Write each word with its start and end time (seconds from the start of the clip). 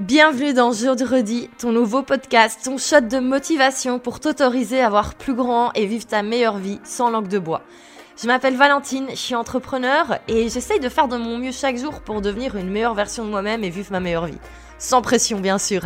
Bienvenue 0.00 0.54
dans 0.54 0.72
Jeudi, 0.72 1.50
ton 1.58 1.72
nouveau 1.72 2.02
podcast, 2.02 2.60
ton 2.64 2.78
shot 2.78 3.02
de 3.02 3.18
motivation 3.18 3.98
pour 3.98 4.18
t'autoriser 4.18 4.80
à 4.80 4.88
voir 4.88 5.14
plus 5.14 5.34
grand 5.34 5.72
et 5.74 5.84
vivre 5.84 6.06
ta 6.06 6.22
meilleure 6.22 6.56
vie 6.56 6.80
sans 6.84 7.10
langue 7.10 7.28
de 7.28 7.38
bois. 7.38 7.60
Je 8.16 8.26
m'appelle 8.26 8.56
Valentine, 8.56 9.08
je 9.10 9.16
suis 9.16 9.34
entrepreneur 9.34 10.18
et 10.26 10.48
j'essaye 10.48 10.80
de 10.80 10.88
faire 10.88 11.06
de 11.06 11.18
mon 11.18 11.36
mieux 11.36 11.52
chaque 11.52 11.76
jour 11.76 12.00
pour 12.00 12.22
devenir 12.22 12.56
une 12.56 12.70
meilleure 12.70 12.94
version 12.94 13.26
de 13.26 13.30
moi-même 13.30 13.62
et 13.62 13.68
vivre 13.68 13.92
ma 13.92 14.00
meilleure 14.00 14.24
vie. 14.24 14.38
Sans 14.78 15.02
pression 15.02 15.38
bien 15.38 15.58
sûr. 15.58 15.82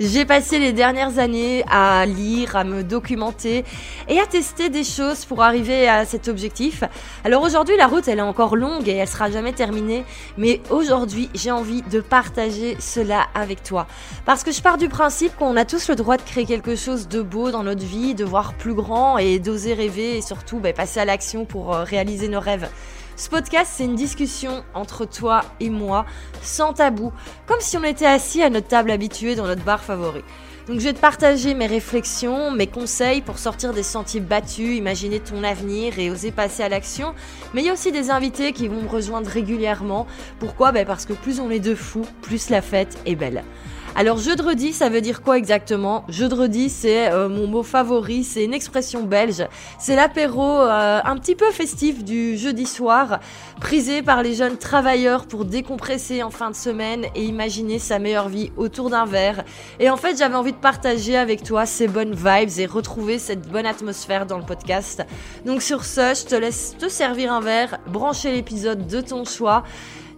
J'ai 0.00 0.24
passé 0.24 0.60
les 0.60 0.72
dernières 0.72 1.18
années 1.18 1.64
à 1.68 2.06
lire, 2.06 2.54
à 2.54 2.62
me 2.62 2.84
documenter 2.84 3.64
et 4.06 4.20
à 4.20 4.26
tester 4.26 4.68
des 4.68 4.84
choses 4.84 5.24
pour 5.24 5.42
arriver 5.42 5.88
à 5.88 6.04
cet 6.04 6.28
objectif. 6.28 6.84
Alors 7.24 7.42
aujourd'hui, 7.42 7.76
la 7.76 7.88
route, 7.88 8.06
elle 8.06 8.20
est 8.20 8.22
encore 8.22 8.54
longue 8.54 8.88
et 8.88 8.92
elle 8.92 9.08
sera 9.08 9.28
jamais 9.28 9.52
terminée. 9.52 10.04
Mais 10.36 10.60
aujourd'hui, 10.70 11.28
j'ai 11.34 11.50
envie 11.50 11.82
de 11.82 12.00
partager 12.00 12.76
cela 12.78 13.26
avec 13.40 13.62
toi. 13.62 13.86
Parce 14.24 14.44
que 14.44 14.52
je 14.52 14.62
pars 14.62 14.78
du 14.78 14.88
principe 14.88 15.36
qu'on 15.36 15.56
a 15.56 15.64
tous 15.64 15.88
le 15.88 15.94
droit 15.94 16.16
de 16.16 16.22
créer 16.22 16.44
quelque 16.44 16.76
chose 16.76 17.08
de 17.08 17.22
beau 17.22 17.50
dans 17.50 17.62
notre 17.62 17.84
vie, 17.84 18.14
de 18.14 18.24
voir 18.24 18.54
plus 18.54 18.74
grand 18.74 19.18
et 19.18 19.38
d'oser 19.38 19.74
rêver 19.74 20.18
et 20.18 20.22
surtout 20.22 20.58
bah, 20.58 20.72
passer 20.72 21.00
à 21.00 21.04
l'action 21.04 21.44
pour 21.44 21.74
euh, 21.74 21.84
réaliser 21.84 22.28
nos 22.28 22.40
rêves. 22.40 22.68
Ce 23.16 23.28
podcast, 23.28 23.72
c'est 23.74 23.84
une 23.84 23.96
discussion 23.96 24.62
entre 24.74 25.04
toi 25.04 25.40
et 25.58 25.70
moi, 25.70 26.06
sans 26.40 26.72
tabou, 26.72 27.12
comme 27.46 27.60
si 27.60 27.76
on 27.76 27.82
était 27.82 28.06
assis 28.06 28.42
à 28.42 28.50
notre 28.50 28.68
table 28.68 28.92
habituée 28.92 29.34
dans 29.34 29.46
notre 29.46 29.64
bar 29.64 29.82
favori. 29.82 30.22
Donc 30.68 30.80
je 30.80 30.84
vais 30.84 30.92
te 30.92 31.00
partager 31.00 31.54
mes 31.54 31.66
réflexions, 31.66 32.50
mes 32.50 32.66
conseils 32.66 33.22
pour 33.22 33.38
sortir 33.38 33.72
des 33.72 33.82
sentiers 33.82 34.20
battus, 34.20 34.76
imaginer 34.76 35.18
ton 35.18 35.42
avenir 35.42 35.98
et 35.98 36.10
oser 36.10 36.30
passer 36.30 36.62
à 36.62 36.68
l'action. 36.68 37.14
Mais 37.54 37.62
il 37.62 37.66
y 37.66 37.70
a 37.70 37.72
aussi 37.72 37.90
des 37.90 38.10
invités 38.10 38.52
qui 38.52 38.68
vont 38.68 38.82
me 38.82 38.88
rejoindre 38.88 39.30
régulièrement. 39.30 40.06
Pourquoi? 40.38 40.70
Ben 40.70 40.84
Parce 40.84 41.06
que 41.06 41.14
plus 41.14 41.40
on 41.40 41.50
est 41.50 41.58
de 41.58 41.74
fous, 41.74 42.06
plus 42.20 42.50
la 42.50 42.60
fête 42.60 42.98
est 43.06 43.16
belle. 43.16 43.44
Alors 43.94 44.18
jeudi, 44.18 44.72
ça 44.72 44.88
veut 44.88 45.00
dire 45.00 45.22
quoi 45.22 45.38
exactement? 45.38 46.04
Jeudi, 46.08 46.68
c'est 46.68 47.10
euh, 47.10 47.28
mon 47.28 47.48
mot 47.48 47.64
favori, 47.64 48.22
c'est 48.22 48.44
une 48.44 48.54
expression 48.54 49.02
belge. 49.02 49.44
C'est 49.78 49.96
l'apéro 49.96 50.44
euh, 50.44 51.00
un 51.04 51.16
petit 51.16 51.34
peu 51.34 51.50
festif 51.50 52.04
du 52.04 52.36
jeudi 52.36 52.64
soir, 52.64 53.18
prisé 53.60 54.02
par 54.02 54.22
les 54.22 54.34
jeunes 54.34 54.56
travailleurs 54.56 55.26
pour 55.26 55.44
décompresser 55.44 56.22
en 56.22 56.30
fin 56.30 56.50
de 56.50 56.56
semaine 56.56 57.06
et 57.16 57.24
imaginer 57.24 57.80
sa 57.80 57.98
meilleure 57.98 58.28
vie 58.28 58.52
autour 58.56 58.88
d'un 58.88 59.04
verre. 59.04 59.44
Et 59.80 59.90
en 59.90 59.96
fait, 59.96 60.16
j'avais 60.16 60.36
envie 60.36 60.52
de 60.52 60.58
partager 60.58 61.16
avec 61.16 61.42
toi 61.42 61.66
ces 61.66 61.88
bonnes 61.88 62.14
vibes 62.14 62.58
et 62.58 62.66
retrouver 62.66 63.18
cette 63.18 63.48
bonne 63.48 63.66
atmosphère 63.66 64.26
dans 64.26 64.38
le 64.38 64.44
podcast. 64.44 65.04
Donc 65.44 65.60
sur 65.60 65.84
ce, 65.84 66.14
je 66.14 66.24
te 66.24 66.34
laisse 66.36 66.76
te 66.78 66.88
servir 66.88 67.32
un 67.32 67.40
verre, 67.40 67.78
brancher 67.88 68.30
l'épisode 68.32 68.86
de 68.86 69.00
ton 69.00 69.24
choix 69.24 69.64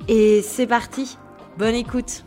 et 0.07 0.43
c'est 0.43 0.67
parti. 0.67 1.17
Bonne 1.57 1.75
écoute. 1.75 2.25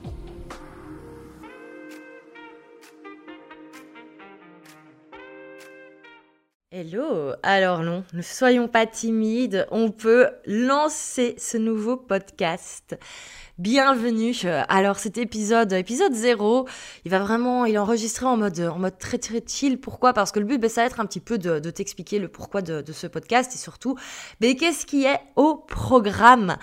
Hello 6.75 7.33
Alors 7.43 7.83
non, 7.83 8.03
ne 8.13 8.23
soyons 8.23 8.67
pas 8.67 8.87
timides, 8.87 9.67
on 9.69 9.91
peut 9.91 10.29
lancer 10.47 11.35
ce 11.37 11.55
nouveau 11.55 11.97
podcast. 11.97 12.97
Bienvenue. 13.59 14.33
Alors 14.67 14.97
cet 14.97 15.19
épisode, 15.19 15.73
épisode 15.73 16.15
0, 16.15 16.67
il 17.05 17.11
va 17.11 17.19
vraiment, 17.19 17.65
il 17.65 17.75
est 17.75 17.77
enregistré 17.77 18.25
en 18.25 18.35
mode, 18.35 18.59
en 18.59 18.79
mode 18.79 18.97
très 18.97 19.19
très 19.19 19.43
chill. 19.45 19.79
Pourquoi? 19.79 20.11
Parce 20.11 20.31
que 20.31 20.39
le 20.39 20.45
but, 20.45 20.57
ben, 20.57 20.71
ça 20.71 20.81
va 20.81 20.87
être 20.87 20.99
un 20.99 21.05
petit 21.05 21.19
peu 21.19 21.37
de, 21.37 21.59
t'expliquer 21.69 22.17
le 22.17 22.29
pourquoi 22.29 22.63
de, 22.63 22.83
ce 22.91 23.05
podcast 23.05 23.53
et 23.53 23.59
surtout, 23.59 23.95
ben, 24.41 24.55
qu'est-ce 24.55 24.87
qui 24.87 25.05
est 25.05 25.19
au 25.35 25.53
programme? 25.55 26.57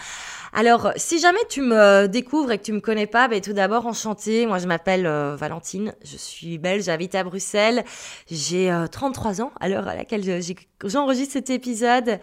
Alors, 0.52 0.90
si 0.96 1.20
jamais 1.20 1.38
tu 1.48 1.62
me 1.62 2.08
découvres 2.08 2.50
et 2.50 2.58
que 2.58 2.64
tu 2.64 2.72
me 2.72 2.80
connais 2.80 3.06
pas, 3.06 3.28
ben, 3.28 3.40
tout 3.40 3.52
d'abord, 3.52 3.86
enchantée. 3.86 4.46
Moi, 4.46 4.58
je 4.58 4.66
m'appelle 4.66 5.06
euh, 5.06 5.36
Valentine. 5.36 5.94
Je 6.02 6.16
suis 6.16 6.58
belge, 6.58 6.86
j'habite 6.86 7.14
à 7.14 7.22
Bruxelles. 7.22 7.84
J'ai 8.28 8.76
33 8.90 9.40
euh, 9.40 9.44
ans 9.44 9.52
à 9.60 9.68
l'heure 9.68 9.86
à 9.86 9.94
laquelle 10.00 10.42
j'enregistre 10.84 11.32
cet 11.34 11.50
épisode. 11.50 12.18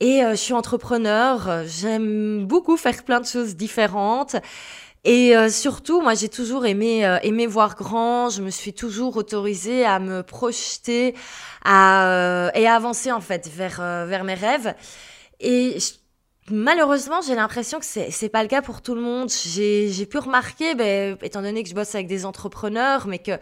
Et 0.00 0.22
euh, 0.22 0.30
je 0.30 0.36
suis 0.36 0.52
entrepreneur. 0.52 1.64
J'aime 1.66 2.46
beaucoup 2.46 2.76
faire 2.76 3.04
plein 3.04 3.20
de 3.20 3.26
choses 3.26 3.56
différentes. 3.56 4.36
Et 5.04 5.32
surtout, 5.48 6.02
moi, 6.02 6.14
j'ai 6.14 6.28
toujours 6.28 6.66
aimé 6.66 7.18
aimé 7.22 7.46
voir 7.46 7.76
grand. 7.76 8.30
Je 8.30 8.42
me 8.42 8.50
suis 8.50 8.74
toujours 8.74 9.16
autorisée 9.16 9.84
à 9.86 10.00
me 10.00 10.22
projeter, 10.22 11.14
à 11.64 12.50
et 12.54 12.66
à 12.66 12.74
avancer 12.74 13.10
en 13.12 13.20
fait 13.20 13.48
vers 13.48 13.76
vers 14.06 14.24
mes 14.24 14.34
rêves. 14.34 14.74
Et 15.40 15.78
Malheureusement, 16.50 17.20
j'ai 17.20 17.34
l'impression 17.34 17.78
que 17.78 17.84
c'est 17.84 18.10
c'est 18.10 18.30
pas 18.30 18.42
le 18.42 18.48
cas 18.48 18.62
pour 18.62 18.80
tout 18.80 18.94
le 18.94 19.02
monde. 19.02 19.28
J'ai 19.28 20.06
pu 20.06 20.16
remarquer, 20.18 20.74
ben, 20.74 21.18
étant 21.20 21.42
donné 21.42 21.62
que 21.62 21.68
je 21.68 21.74
bosse 21.74 21.94
avec 21.94 22.06
des 22.06 22.24
entrepreneurs, 22.24 23.06
mais 23.06 23.18
que 23.18 23.32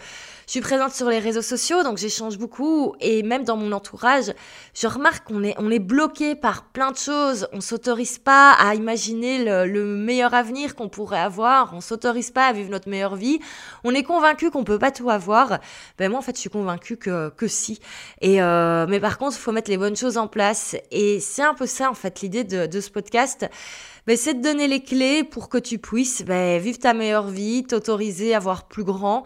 je 0.47 0.53
suis 0.53 0.61
présente 0.61 0.93
sur 0.93 1.09
les 1.09 1.21
réseaux 1.21 1.43
sociaux, 1.43 1.84
donc 1.84 1.99
j'échange 1.99 2.37
beaucoup 2.37 2.94
et 3.00 3.22
même 3.22 3.44
dans 3.44 3.56
mon 3.56 3.71
entourage, 3.71 4.33
je 4.75 4.87
remarque 4.89 5.28
qu'on 5.28 5.44
est 5.44 5.55
on 5.59 5.71
est 5.71 5.78
bloqué 5.78 6.34
par 6.34 6.65
plein 6.65 6.91
de 6.91 6.97
choses. 6.97 7.47
On 7.53 7.61
s'autorise 7.61 8.19
pas 8.19 8.53
à 8.53 8.75
imaginer 8.75 9.44
le, 9.44 9.71
le 9.71 9.84
meilleur 9.84 10.34
avenir 10.34 10.75
qu'on 10.75 10.88
pourrait 10.88 11.21
avoir. 11.21 11.75
On 11.75 11.81
s'autorise 11.81 12.33
pas 12.33 12.47
à 12.49 12.53
vivre 12.53 12.71
notre 12.71 12.88
meilleure 12.88 13.17
vie. 13.17 13.38
On 13.84 13.93
est 13.94 14.03
convaincu 14.03 14.50
qu'on 14.50 14.65
peut 14.65 14.81
pas 14.81 14.91
tout 14.91 15.11
avoir. 15.11 15.61
Ben 15.99 16.11
moi, 16.11 16.19
en 16.19 16.23
fait, 16.23 16.34
je 16.34 16.41
suis 16.41 16.50
convaincue 16.50 16.97
que 16.97 17.28
que 17.37 17.47
si. 17.47 17.78
Et 18.21 18.43
euh, 18.43 18.87
mais 18.88 18.99
par 18.99 19.19
contre, 19.19 19.37
il 19.37 19.41
faut 19.41 19.53
mettre 19.53 19.71
les 19.71 19.78
bonnes 19.78 19.97
choses 19.97 20.17
en 20.17 20.27
place. 20.27 20.75
Et 20.91 21.21
c'est 21.21 21.43
un 21.43 21.55
peu 21.55 21.67
ça, 21.67 21.88
en 21.88 21.94
fait, 21.94 22.21
l'idée 22.21 22.43
de 22.43 22.67
de 22.67 22.81
ce 22.81 22.91
podcast, 22.96 23.46
ben, 24.06 24.16
c'est 24.16 24.32
de 24.32 24.42
donner 24.42 24.68
les 24.68 24.82
clés 24.82 25.22
pour 25.22 25.50
que 25.50 25.58
tu 25.58 25.76
puisses 25.78 26.22
ben, 26.22 26.58
vivre 26.58 26.78
ta 26.78 26.94
meilleure 26.94 27.28
vie, 27.28 27.62
t'autoriser 27.62 28.34
à 28.34 28.38
voir 28.38 28.68
plus 28.68 28.84
grand. 28.84 29.24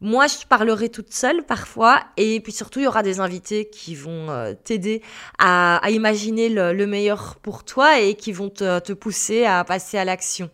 Moi, 0.00 0.28
je 0.28 0.46
parlerai 0.46 0.88
toute 0.88 1.12
seule 1.12 1.42
parfois, 1.44 2.00
et 2.16 2.38
puis 2.38 2.52
surtout, 2.52 2.78
il 2.78 2.84
y 2.84 2.86
aura 2.86 3.02
des 3.02 3.18
invités 3.18 3.68
qui 3.68 3.96
vont 3.96 4.30
euh, 4.30 4.54
t'aider 4.54 5.02
à, 5.40 5.80
imaginer 5.90 6.48
le, 6.48 6.86
meilleur 6.86 7.40
pour 7.42 7.64
toi 7.64 7.98
et 7.98 8.14
qui 8.14 8.30
vont 8.30 8.50
te 8.50 8.92
pousser 8.92 9.46
à 9.46 9.64
passer 9.64 9.98
à 9.98 10.04
l'action. 10.04 10.48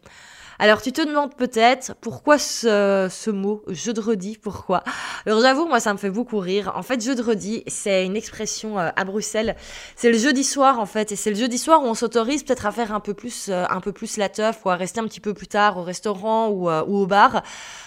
Alors 0.60 0.82
tu 0.82 0.90
te 0.90 1.00
demandes 1.00 1.36
peut-être 1.36 1.94
pourquoi 2.00 2.36
ce, 2.36 3.06
ce 3.08 3.30
mot 3.30 3.62
jeudi, 3.68 4.36
pourquoi? 4.36 4.82
Alors 5.24 5.40
j'avoue, 5.40 5.66
moi 5.66 5.78
ça 5.78 5.92
me 5.92 5.98
fait 5.98 6.10
beaucoup 6.10 6.38
rire. 6.38 6.72
En 6.74 6.82
fait, 6.82 7.00
jeudi, 7.00 7.62
c'est 7.68 8.04
une 8.04 8.16
expression 8.16 8.76
euh, 8.76 8.90
à 8.96 9.04
Bruxelles. 9.04 9.54
C'est 9.94 10.10
le 10.10 10.18
jeudi 10.18 10.42
soir 10.42 10.80
en 10.80 10.86
fait, 10.86 11.12
et 11.12 11.16
c'est 11.16 11.30
le 11.30 11.36
jeudi 11.36 11.58
soir 11.58 11.82
où 11.84 11.86
on 11.86 11.94
s'autorise 11.94 12.42
peut-être 12.42 12.66
à 12.66 12.72
faire 12.72 12.92
un 12.92 12.98
peu 12.98 13.14
plus, 13.14 13.50
euh, 13.50 13.66
un 13.70 13.80
peu 13.80 13.92
plus 13.92 14.16
la 14.16 14.28
teuf 14.28 14.64
ou 14.64 14.70
à 14.70 14.74
rester 14.74 14.98
un 14.98 15.04
petit 15.04 15.20
peu 15.20 15.32
plus 15.32 15.46
tard 15.46 15.78
au 15.78 15.84
restaurant 15.84 16.48
ou, 16.48 16.68
euh, 16.68 16.82
au 16.82 17.06
bar. 17.06 17.44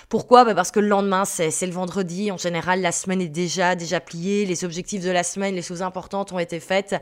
Pourquoi? 0.07 0.43
Bah 0.43 0.55
Parce 0.55 0.71
que 0.71 0.81
le 0.81 0.87
lendemain, 0.87 1.23
c'est 1.23 1.65
le 1.65 1.71
vendredi. 1.71 2.31
En 2.31 2.37
général, 2.37 2.81
la 2.81 2.91
semaine 2.91 3.21
est 3.21 3.29
déjà, 3.29 3.75
déjà 3.75 4.01
pliée. 4.01 4.45
Les 4.45 4.65
objectifs 4.65 5.01
de 5.01 5.09
la 5.09 5.23
semaine, 5.23 5.55
les 5.55 5.61
choses 5.61 5.81
importantes 5.81 6.33
ont 6.33 6.39
été 6.39 6.59
faites. 6.59 6.95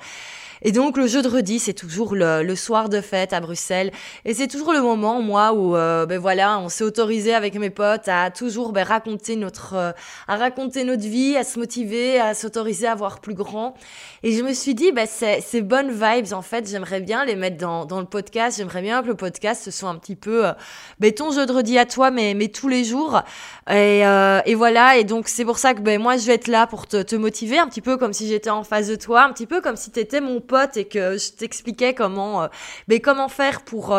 Et 0.61 0.71
donc 0.71 0.95
le 0.95 1.07
jeudi, 1.07 1.57
c'est 1.57 1.73
toujours 1.73 2.13
le, 2.13 2.43
le, 2.43 2.55
soir 2.55 2.87
de 2.87 3.01
fête 3.01 3.33
à 3.33 3.39
Bruxelles. 3.39 3.91
Et 4.25 4.35
c'est 4.35 4.47
toujours 4.47 4.73
le 4.73 4.81
moment, 4.81 5.21
moi, 5.21 5.53
euh, 5.75 6.05
ben 6.05 6.19
voilà, 6.19 6.59
on 6.59 6.69
s'est 6.69 6.83
autorisé 6.83 7.33
avec 7.33 7.55
mes 7.55 7.69
potes 7.69 8.07
à 8.07 8.31
toujours 8.31 8.71
ben, 8.71 8.83
raconter 8.83 9.35
notre, 9.35 9.73
euh, 9.75 9.91
à 10.27 10.37
raconter 10.37 10.83
notre 10.83 11.03
vie, 11.03 11.37
à 11.37 11.43
se 11.43 11.59
motiver, 11.59 12.19
à 12.19 12.33
s'autoriser 12.33 12.87
à 12.87 12.95
voir 12.95 13.19
plus 13.19 13.33
grand. 13.33 13.75
Et 14.23 14.33
je 14.33 14.43
me 14.43 14.53
suis 14.53 14.75
dit, 14.75 14.91
ben, 14.91 15.07
ces 15.07 15.61
bonnes 15.61 15.91
vibes, 15.91 16.33
en 16.33 16.41
fait, 16.41 16.67
j'aimerais 16.67 17.01
bien 17.01 17.25
les 17.25 17.35
mettre 17.35 17.57
dans, 17.57 17.85
dans 17.85 17.99
le 17.99 18.05
podcast. 18.05 18.57
J'aimerais 18.57 18.81
bien 18.81 19.01
que 19.01 19.07
le 19.07 19.15
podcast 19.15 19.63
ce 19.63 19.71
soit 19.71 19.89
un 19.89 19.95
petit 19.95 20.15
peu 20.15 20.47
euh, 20.47 20.53
ben, 20.99 21.11
ton 21.11 21.31
jeudi 21.31 21.77
à 21.77 21.85
toi, 21.85 22.11
mais, 22.11 22.33
mais 22.33 22.47
tous 22.47 22.67
les 22.67 22.83
jours. 22.83 23.21
Et, 23.69 24.05
euh, 24.05 24.41
et 24.45 24.55
voilà. 24.55 24.97
Et 24.97 25.03
donc 25.03 25.27
c'est 25.27 25.45
pour 25.45 25.57
ça 25.57 25.73
que 25.73 25.81
ben 25.81 26.01
moi 26.01 26.17
je 26.17 26.25
vais 26.25 26.33
être 26.35 26.47
là 26.47 26.67
pour 26.67 26.87
te, 26.87 27.01
te 27.01 27.15
motiver 27.15 27.59
un 27.59 27.67
petit 27.67 27.81
peu 27.81 27.97
comme 27.97 28.13
si 28.13 28.27
j'étais 28.27 28.49
en 28.49 28.63
face 28.63 28.87
de 28.87 28.95
toi, 28.95 29.23
un 29.23 29.33
petit 29.33 29.47
peu 29.47 29.61
comme 29.61 29.75
si 29.75 29.91
tu 29.91 29.99
étais 29.99 30.21
mon 30.21 30.41
pote 30.41 30.77
et 30.77 30.85
que 30.85 31.17
je 31.17 31.31
t'expliquais 31.31 31.93
comment, 31.93 32.47
ben, 32.87 32.99
comment 32.99 33.27
faire 33.29 33.61
pour, 33.61 33.97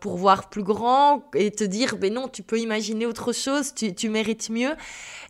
pour 0.00 0.16
voir 0.16 0.48
plus 0.48 0.62
grand 0.62 0.73
et 1.34 1.50
te 1.50 1.64
dire, 1.64 1.96
ben 1.96 2.12
non, 2.12 2.28
tu 2.28 2.42
peux 2.42 2.58
imaginer 2.58 3.06
autre 3.06 3.32
chose, 3.32 3.74
tu, 3.74 3.94
tu 3.94 4.08
mérites 4.08 4.50
mieux. 4.50 4.74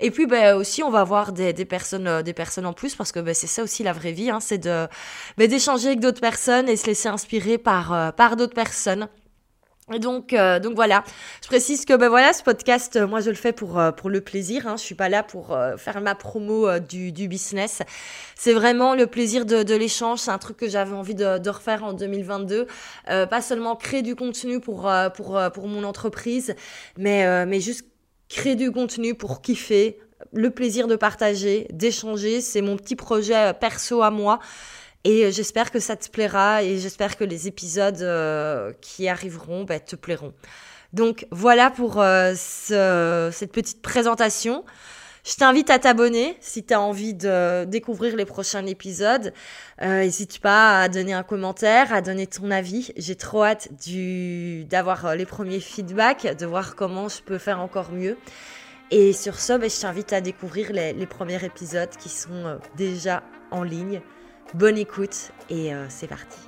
Et 0.01 0.11
puis 0.11 0.27
ben, 0.27 0.57
aussi, 0.57 0.83
on 0.83 0.91
va 0.91 1.01
avoir 1.01 1.33
des, 1.33 1.53
des 1.53 1.65
personnes, 1.65 2.07
euh, 2.07 2.23
des 2.23 2.33
personnes 2.33 2.67
en 2.67 2.73
plus 2.73 2.95
parce 2.95 3.13
que 3.13 3.21
ben, 3.21 3.35
c'est 3.35 3.47
ça 3.47 3.63
aussi 3.63 3.83
la 3.83 3.93
vraie 3.93 4.13
vie, 4.13 4.31
hein, 4.31 4.41
c'est 4.41 4.59
de 4.59 4.87
ben, 5.37 5.49
d'échanger 5.49 5.89
avec 5.89 6.01
d'autres 6.01 6.21
personnes 6.21 6.69
et 6.69 6.77
se 6.77 6.87
laisser 6.87 7.09
inspirer 7.09 7.59
par, 7.59 8.15
par 8.15 8.37
d'autres 8.37 8.55
personnes. 8.55 9.09
Donc, 9.91 10.33
euh, 10.33 10.61
donc 10.61 10.75
voilà. 10.75 11.05
Je 11.43 11.47
précise 11.47 11.85
que 11.85 11.95
ben 11.95 12.09
voilà, 12.09 12.33
ce 12.33 12.43
podcast, 12.43 12.97
euh, 12.97 13.07
moi 13.07 13.21
je 13.21 13.29
le 13.29 13.37
fais 13.37 13.53
pour 13.53 13.79
euh, 13.79 13.93
pour 13.93 14.09
le 14.09 14.23
plaisir. 14.23 14.67
Hein. 14.67 14.77
Je 14.79 14.83
suis 14.83 14.95
pas 14.95 15.11
là 15.11 15.23
pour 15.23 15.57
faire 15.77 16.01
ma 16.01 16.15
promo 16.15 16.79
du, 16.79 17.13
du 17.13 17.29
business. 17.29 17.83
C'est 18.35 18.55
vraiment 18.55 18.95
le 18.95 19.07
plaisir 19.07 19.45
de, 19.45 19.63
de 19.63 19.75
l'échange. 19.75 20.21
C'est 20.21 20.31
un 20.31 20.39
truc 20.39 20.57
que 20.57 20.69
j'avais 20.69 20.95
envie 20.95 21.15
de, 21.15 21.39
de, 21.39 21.51
refaire 21.51 21.85
en 21.85 21.93
2022. 21.93 22.67
pas 23.07 23.43
seulement 23.43 23.77
créer 23.77 24.01
du 24.01 24.17
contenu 24.17 24.59
pour 24.59 24.91
pour 25.15 25.39
pour 25.53 25.69
mon 25.69 25.85
entreprise, 25.85 26.55
mais 26.97 27.45
mais 27.45 27.61
juste 27.61 27.85
créer 28.31 28.57
du 28.57 28.73
contenu 28.73 29.15
pour 29.15 29.43
kiffer, 29.43 29.99
le 30.33 30.51
plaisir 30.51 30.89
de 30.89 30.97
partager, 30.97 31.67
d'échanger. 31.71 32.41
C'est 32.41 32.63
mon 32.63 32.77
petit 32.77 32.97
projet 32.97 33.53
perso 33.61 34.01
à 34.01 34.11
moi. 34.11 34.41
Et 35.05 35.25
euh, 35.25 35.31
j'espère 35.31 35.71
que 35.71 35.79
ça 35.79 35.97
te 35.97 36.09
plaira 36.09 36.63
et 36.63 36.79
j'espère 36.79 37.17
que 37.17 37.25
les 37.25 37.47
épisodes 37.47 38.01
euh, 38.01 38.73
qui 38.81 39.07
arriveront 39.09 39.65
bah, 39.65 39.79
te 39.79 39.97
plairont. 39.97 40.33
Donc 40.95 41.27
voilà 41.31 41.71
pour 41.71 42.01
euh, 42.01 42.35
cette 42.35 43.53
petite 43.53 43.83
présentation. 43.83 44.65
Je 45.25 45.37
t'invite 45.37 45.71
à 45.71 45.79
t'abonner 45.79 46.37
si 46.41 46.65
tu 46.65 46.75
as 46.75 46.81
envie 46.81 47.15
de 47.15 47.65
découvrir 47.65 48.15
les 48.15 48.27
prochains 48.27 48.65
épisodes. 48.67 49.33
N'hésite 49.81 50.39
pas 50.39 50.83
à 50.83 50.89
donner 50.91 51.15
un 51.15 51.23
commentaire, 51.23 51.95
à 51.95 52.03
donner 52.03 52.27
ton 52.27 52.51
avis. 52.51 52.93
J'ai 52.99 53.17
trop 53.17 53.43
hâte 53.43 53.71
d'avoir 54.69 55.17
les 55.17 55.25
premiers 55.25 55.61
feedbacks, 55.61 56.37
de 56.37 56.45
voir 56.45 56.77
comment 56.77 57.09
je 57.09 57.23
peux 57.23 57.39
faire 57.39 57.61
encore 57.61 57.91
mieux. 57.91 58.19
Et 58.91 59.15
sur 59.15 59.41
ce, 59.41 59.55
ben, 59.55 59.71
je 59.71 59.81
t'invite 59.81 60.13
à 60.13 60.21
découvrir 60.21 60.73
les, 60.75 61.07
premiers 61.07 61.43
épisodes 61.43 61.89
qui 61.99 62.11
sont 62.11 62.59
déjà 62.77 63.23
en 63.51 63.63
ligne. 63.63 64.03
Bonne 64.53 64.79
écoute 64.79 65.33
et 65.49 65.73
c'est 65.89 66.07
parti. 66.07 66.39